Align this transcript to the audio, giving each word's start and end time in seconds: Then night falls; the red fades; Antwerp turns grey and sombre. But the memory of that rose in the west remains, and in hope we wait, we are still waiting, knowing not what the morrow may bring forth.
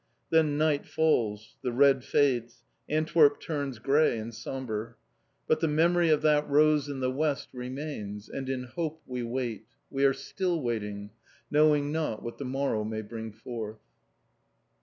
Then 0.31 0.57
night 0.57 0.87
falls; 0.87 1.57
the 1.61 1.71
red 1.71 2.03
fades; 2.03 2.63
Antwerp 2.89 3.39
turns 3.39 3.77
grey 3.77 4.17
and 4.17 4.33
sombre. 4.33 4.95
But 5.47 5.59
the 5.59 5.67
memory 5.67 6.09
of 6.09 6.23
that 6.23 6.49
rose 6.49 6.89
in 6.89 7.01
the 7.01 7.11
west 7.11 7.49
remains, 7.53 8.27
and 8.27 8.49
in 8.49 8.63
hope 8.63 9.03
we 9.05 9.21
wait, 9.21 9.67
we 9.91 10.03
are 10.05 10.13
still 10.13 10.59
waiting, 10.59 11.11
knowing 11.51 11.91
not 11.91 12.23
what 12.23 12.39
the 12.39 12.45
morrow 12.45 12.83
may 12.83 13.03
bring 13.03 13.31
forth. 13.31 13.77